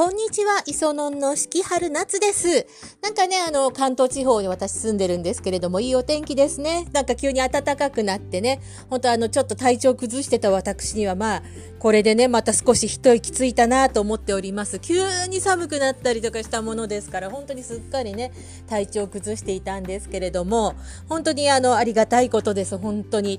[0.00, 2.66] こんにちは、磯野の四季春夏です。
[3.02, 6.88] なんかね、あの、関東地方に私住んでるんですけれども、いいお天気ですね。
[6.94, 11.42] なんか急に暖かくなってね、本当あの、ちょっと体調崩してた私には、まあ、
[11.78, 14.78] これでね、また少し一息ついたなと思っております。
[14.78, 18.32] 急に寒くなったりとかしたものですから、本当にすっかりね、
[18.70, 20.76] 体調崩していたんですけれども、
[21.10, 23.38] 本当にあの、ありがたいことです、本当に。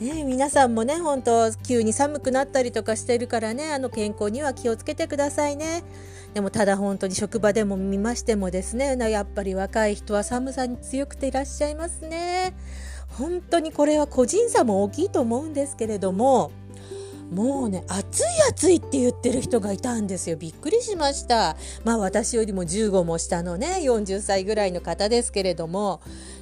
[0.00, 5.82] ね、皆さんもね、本当急に寒くなったりとかしてるからね、あの健康には気をつけてくださいね。
[6.32, 12.54] でもただ本当に職場でも見ましてもですね、やっぱり若い人は寒さに強くていらっしゃいますね。
[13.08, 16.50] 本当にこれは個人差も大きいと思うんですけれども、
[17.30, 20.36] もうね、暑い暑いって言ってる人がいたんですよ。
[20.36, 21.56] びっくりしました。
[21.84, 26.00] まあ私よりも15も下のね、40歳ぐらいの方ですけれども、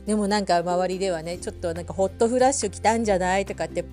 [0.08, 3.84] でもなんか周りではね、ちょっとなんかホットフラッシュ来たんじゃないとかって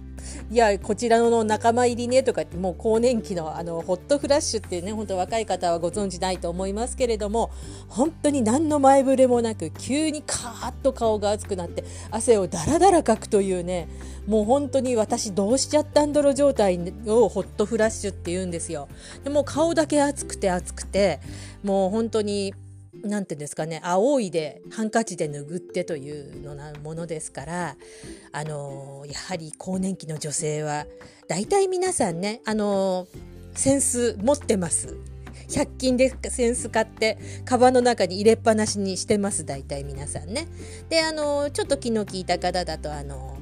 [0.49, 7.51] いやこちらの仲間入りねとかってもう更年期のあのホットフラッシュってね本当若い方はご存知ないと思いますけれども
[7.89, 13.89] 本当に何の前触れもなく急にカーッと顔が熱くなって汗をダラダラかくというね
[14.25, 18.87] もう本当に私どうしちゃったんだろ状態をホットフラッシュって言うんですよ。
[19.25, 21.19] でも顔だけ熱くて熱くて
[21.61, 22.53] もう本当に
[23.05, 27.75] なんていうんですかね青いでハンカチで拭ってというのなものですから
[28.31, 30.85] あのやはり更年期の女性は
[31.27, 33.07] 大体皆さんねあの
[33.53, 34.97] 扇子持ってます。
[35.47, 40.47] 100均で扇子買ってカバンの中に入れっぱなしにしてます大体皆さんね。
[40.89, 43.37] であのちょっと気の利いた方だとあの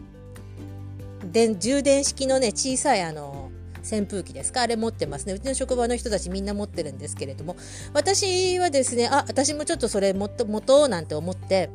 [1.32, 3.43] 充電式のね小さいあの
[3.84, 4.62] 扇風機ですか？
[4.62, 5.34] あれ持ってますね。
[5.34, 7.56] うちの職場の人たちみんな持ってるんですけれども。
[7.94, 11.70] 私はですねあ私もちょっとそれ持と持とうなんて思って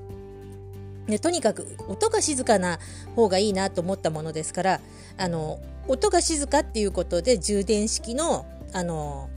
[1.07, 2.79] ね、とにかく音が静かな
[3.17, 4.81] 方がいいなと思ったものですから
[5.17, 9.31] あの音が静かっていうことで充電式のあの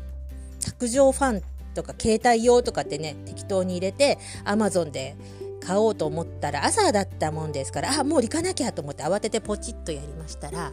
[0.59, 1.41] 卓上ファン
[1.73, 5.15] とか携帯用とかってね適当に入れてアマゾンで
[5.61, 10.71] 買おうと思ったら朝だったもんですからあもう行かなきゃと思って慌ててポチッとやりましたら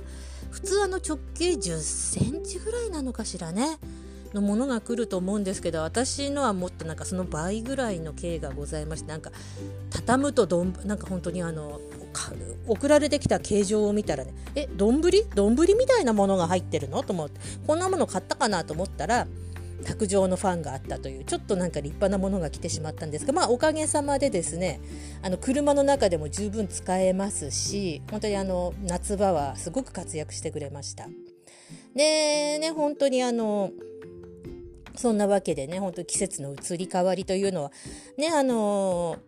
[0.50, 3.78] 普通あの直径10センチぐらいなのかしらね
[4.34, 9.30] のものが来ると思うんですけど私のはもっとなんかその倍ぐらいの径がございましてなんか
[9.90, 11.80] 畳むとどんなんか本当にあの
[12.66, 17.02] 送られてきた形状を見たらねえ丼丼みたいなものが入ってるの？
[17.02, 19.26] と思ってこんなもの買ったかなと思ったら
[19.84, 24.80] 卓上のファンがあったというちょっとなんか立派なものが来てしまったんですがまあおかげさまでですね
[25.22, 31.08] あの車の中でも十分使えますし本当にあの夏場はすごく活躍してくれました。
[31.94, 33.70] でね本当にあの
[34.96, 37.72] そんなわけでね本当季節の移り変わりというのは
[38.16, 39.18] ねあの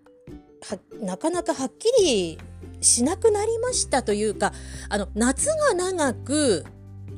[1.00, 2.38] なかなかはっきり
[2.80, 4.52] しなくなりましたというか
[4.88, 6.64] あの夏が長く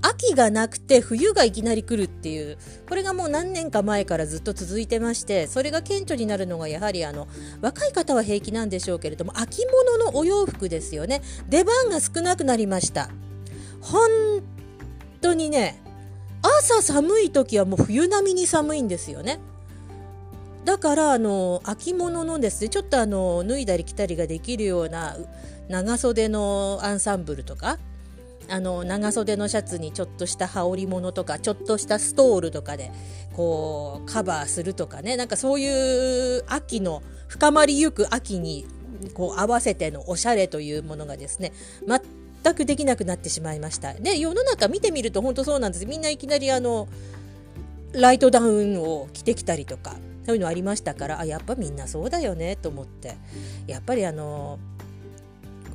[0.03, 2.59] 秋がなくて冬がいきなり来るっていう
[2.89, 7.29] これがもう何年か前からずっと続いてましてそれが顕著になるのがやはりあの
[7.61, 11.23] 若い方は平気なんでしょうけれども秋物のお洋服ですよね。
[11.49, 13.11] 出番が少なくなりました。
[13.81, 14.43] 本
[15.21, 15.81] 当にね
[16.43, 19.39] 朝寒い時はもう冬並みに寒いんですよね。
[20.65, 25.17] だからあの秋物のですねちょっとあの脱いだり着たりができるような
[25.69, 27.79] 長袖のアンサンブルとか
[28.49, 32.93] あの長袖のシャツにちょっとした羽織物とかちょっとしたストールとかで
[33.35, 35.17] こうカバーするとかね。
[35.17, 38.67] なんかそういう秋の深まりゆく秋に
[39.15, 41.53] こう合わせてのおしゃれというものがですね
[41.87, 43.95] 全くできなくなってしまいました。
[43.95, 45.87] で世の中見てみると本当そうなんです。
[45.87, 46.89] みんないきなりあの
[47.93, 53.17] ライトダウンを着てきたりとかそういうのありましたからあやっぱみんなそうだよねと思って。
[53.67, 54.59] やっぱりあの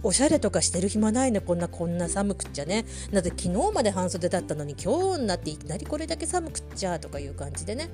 [0.07, 1.41] おしゃれとかしてる暇ないね。
[1.41, 2.85] こんなこんな寒くっちゃね。
[3.11, 7.89] だって昨日まで半袖だったのに今日になっていきなりこれだけ寒くっちゃとかいう感じでね。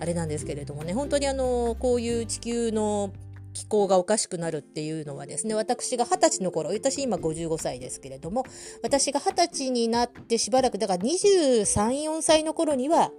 [0.00, 0.92] あれなんですけれどもね。
[0.92, 3.12] 本当にあのこういう地球の
[3.52, 8.44] 気候がおかしくなるっていうのはですね私が二十歳の頃私今55歳ですけれども
[8.82, 13.10] 私が二十歳になってしばらくだから234歳の頃には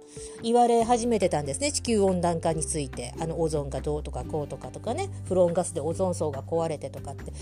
[0.42, 1.72] 言われ始めてたんですね。
[1.72, 3.14] 地球温暖化について。
[3.20, 5.08] あのオゾンがどうとかこうとかとかね。
[5.28, 7.32] フロンガスでオゾン層が壊れてとかって。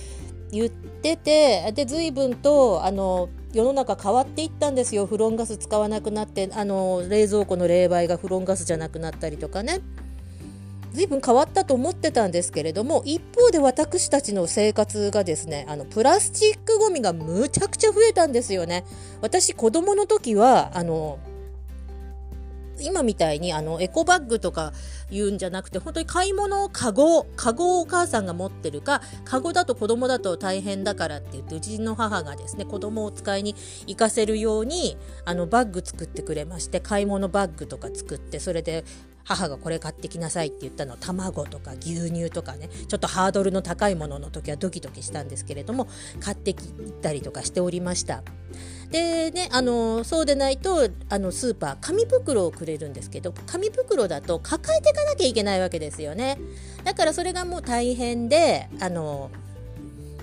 [0.52, 5.06] 言っててで随分とあの世の中変わっていったんですよ。
[5.06, 9.80] フロンガス使わなくなってあの冷蔵庫の冷媒がフロンガスじゃなくなったりとかね。
[10.92, 18.84] 随分変わったと思ってたんですけれども一方で私たちの生活がですねあのプラスチックごみがむちゃくちゃ増えたんですよね。
[19.22, 21.18] 私子供の時はあの
[22.82, 24.72] 今みたいにあのエコバッグとか
[25.10, 33.54] 言うんじゃなくて本当に買い物カゴカゴをお母さんが持ってるかカゴだと子供だと大変だからって言ってうちの母がですね子供を使いに
[33.86, 38.84] 行かせるようにあのバッグ作ってくれまして買い物バッグとか作ってそれで
[39.24, 45.88] 母がこれ買ってきなさいって言ったの卵とか牛乳とかねちょっとハードルの高いものの時はドキドキしたんですけれども
[46.20, 46.68] 買ってき
[47.02, 48.22] たりとかしておりました。
[48.90, 56.38] でねあのそうでないとあのスーパー紙袋をくれるんですけど紙袋だと抱えていかなきゃいけないわけですよね。
[56.84, 59.30] だからそれがもう大変であの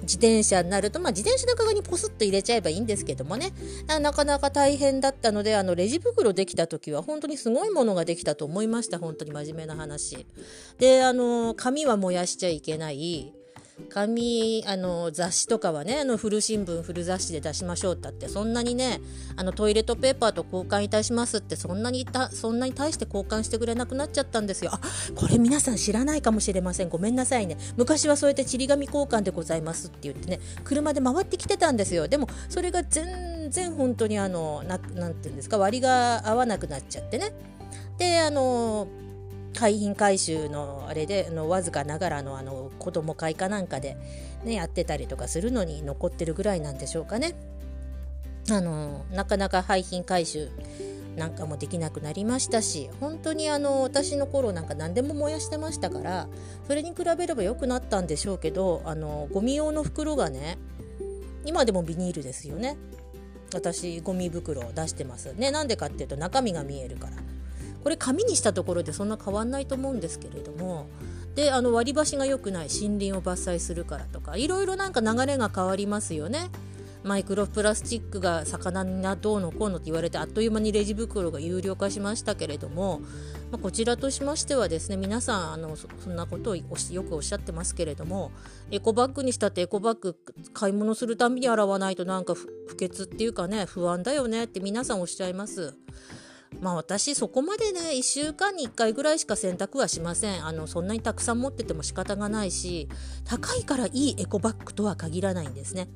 [0.09, 3.51] 自転車になると、まあ、自転車の中にポスッと入れちゃえばいいんですけどもね。
[4.01, 8.97] なかなか大変だったのであのレジ袋できた時は本当にすごいものができたと思いました。
[8.97, 10.25] 本当に真面目な話。
[10.79, 13.38] であの紙は燃やしちゃいけない。
[13.89, 19.01] 紙あの雑誌とかはねあの古新聞古雑誌で出しましょうったってそんなにね
[19.35, 24.71] あのトイレットペーパーと交換いたしますってそんなにたそんなに対して交換してくれなくなっちゃったんですよ。
[24.73, 24.79] あ
[25.15, 26.89] これ皆さん知らないかもしれません。
[26.89, 27.57] ごめんなさいね。
[27.77, 32.07] 昔はそうやってちり紙交換でございますって言ってね車で回ってきてたんですよ。
[32.07, 37.33] でもそれが全然本当にあのななんていうんですか割が合わなくなっちゃってね。
[37.97, 38.87] であの
[39.55, 43.97] 海浜回収のあれであのわずかながらのあの子供会かなんかで、
[44.43, 47.35] ね、やってたりとかするのに残ってるぐらいなんでしょうかね。
[48.51, 50.49] あのなかなか廃品回収
[51.15, 56.27] なんかもできなくなりましたし本当にあの私の頃なんか何でも燃やしてましたから
[56.65, 60.57] それに比べれば良くなったんでしょうけどあのゴミ用の袋がね
[61.45, 62.77] 今でもビニールですよね。
[63.53, 65.33] 私ゴミ袋を出してます。
[65.33, 67.13] ねなんでかっていうと中身が見えるから。
[67.83, 70.87] これ紙にしたところでそんな変わんないと思うんですけれども
[71.35, 76.49] であの割り箸が良くない森林を伐採するからとかいろいろなんか流れが変わりますよね。
[77.01, 82.99] マイクロプラスチックが魚になどうのこうのって言われてあっという間にレジ袋が有料化しましたけれども、
[83.51, 86.63] まあ、こちらとしましてはですね皆さんあのそんなことをよ
[87.03, 88.31] くおっしゃってますけれども
[88.69, 90.17] エコバッグにしたってエコバッグ
[90.53, 95.75] 買い物するたびに洗わないとなんか不潔っていうかね不安だよねって皆さんおっしゃいます。
[96.61, 100.45] まあ私そこまでね1週間に1回ぐらいしか洗濯はしません。
[100.45, 102.89] あのそんなにたくさん持ってても仕方がないし
[103.25, 105.87] 高いからいいエコバッグとは限らないんですね。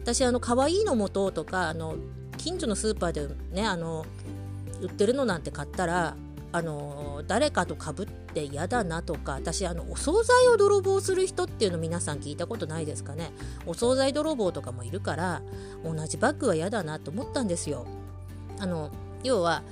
[0.00, 1.96] 私あの可愛いのもとうとかあの
[2.38, 4.06] 近所のスーパーでねあの
[4.80, 6.16] 売ってるのなんて買ったら
[6.52, 13.32] あの誰かとかぶって嫌だなとか私あのお惣菜を泥棒する人っていうの皆さん聞いたことないですかね。
[13.66, 15.42] お惣菜泥棒とかもいるから
[15.84, 17.86] 同じバッグは嫌だなと思ったんですよ。
[18.58, 18.90] あの
[19.22, 19.62] 要は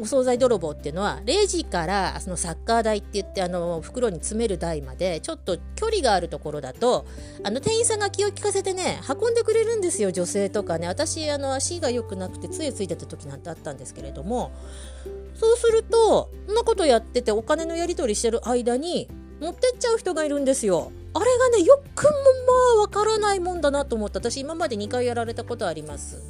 [0.00, 7.06] お惣菜泥棒っていうのはレジからそのサッカー台って言ってあの袋に詰める台までちょっと距離があるところだと
[7.44, 14.52] あの店員さんが気を利かせてね運んでくれるんですよ女性とかね私あの足が良くなくて杖ついてた時なんてあったんですけれども
[15.34, 19.08] そうするとそんなことやっててお金のやり取りしてる間に
[19.40, 20.92] 持ってっちゃう人がいるんですよ。
[21.14, 22.16] あれがねよくもま
[22.76, 26.22] あわからないもんだなと思って私今まで2回やられたことあります。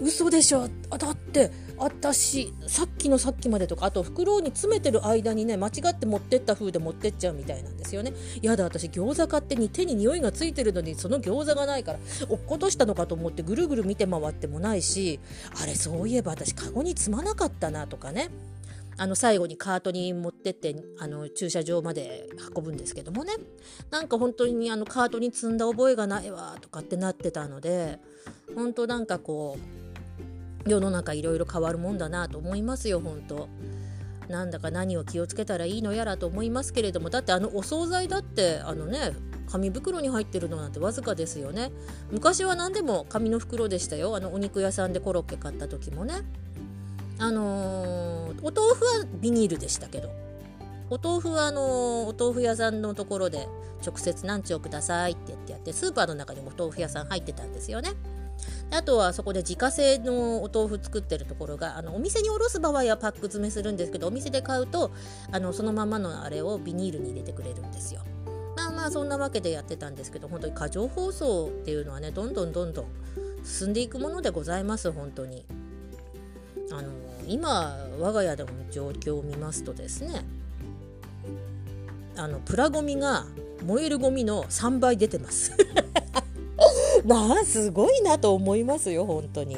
[0.00, 1.50] 嘘でしょあだって
[1.82, 8.12] 私さっきのさっきまでとかあと袋に詰めてる間にね間違って持ってった風で持ってっちゃうみたいなんですよね。
[8.40, 11.98] やだ私餃子買ってに手に匂いがついてるのにその餃子がないから
[12.28, 15.18] 落っことしたのかと思ってぐるぐる見て回ってもないし
[15.60, 18.30] あれそういえば私カゴに積まなかったなとかね。
[18.98, 23.32] あの最後にカートに持ってってあの駐車場まで運ぶんですけどもね。
[23.90, 27.98] なんか本当にあのカートに積んだ覚えがないわとかってなってたので
[28.54, 29.81] 本当なんかこう
[30.66, 33.48] 世の中いろいろ変わるもんだなと思いますよ本当。
[34.28, 39.12] なんだか何を気をつけたらいいのやらと思いますけれどもだってあのお惣菜だってあのね
[39.50, 41.70] 紙袋に入ってるのなんてわずかですよね。
[42.10, 44.16] 昔は何でも紙の袋でしたよ。
[44.16, 46.14] あのお肉屋さんでコロッケ買った時もね。
[47.18, 50.10] あのー、お豆腐はビニールでしたけど。
[50.90, 51.62] お豆腐はあのー、
[52.04, 53.48] お豆腐屋さんのところで
[53.86, 57.92] 直接何丁くださいって言ってやってスーパーの中にもお豆腐屋さん入ってたんですよね
[58.70, 64.92] あとはそこで自家製のお豆腐作ってるところがあのお店におろす場合はパック詰めするんですけどお店で買うと
[65.30, 68.02] あのそのままのあれをビニールに入れてくれるんですよ。
[68.56, 72.86] まあまあそんなわけでやってたんですけど本当に過剰包装っていうのはねどんどんどんどん
[73.44, 75.44] 進んでいくものでございます本当に。
[76.70, 76.88] あの
[77.26, 80.24] 今我が家でも状況を見ますとですね
[82.16, 83.26] あのプラゴミが
[83.64, 85.52] 燃えるゴミの3倍出てます
[87.04, 89.56] なあすごいなと思いますよ本当に。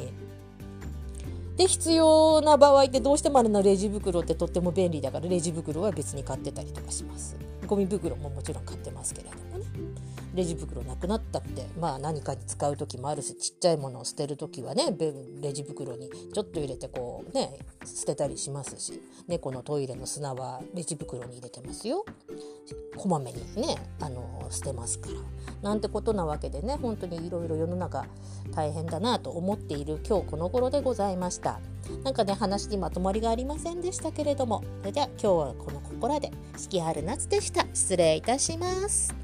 [1.57, 7.37] で必要な場合ってどうしてもあるのレジ袋ってとっても便利だからレジ袋は別に買ってたりとかします
[7.67, 9.65] ゴミ袋ももちろん買ってますけれどもね
[10.35, 14.95] レジ袋なくなったってまあ何かに使う時もあるしちっちゃいものを捨てる時はね
[15.41, 22.05] レジ袋にちょっと入れてこうね捨てたりしますし猫のトイレの砂はレジ袋に入れてますよ。
[22.97, 25.15] こまめにねあの捨てますから。
[25.63, 28.05] なんてことなわけでね本当にいろいろ世の中
[28.55, 31.61] 大変だなと思っている今日この頃でございました。
[32.03, 37.67] なんかね話にまとまりがありませんでしたけれどもそれでは今日はこのここらで四季春夏でした。
[37.73, 39.15] 失礼いたします。